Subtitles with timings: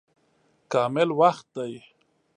[0.71, 1.73] کامل وخت دی.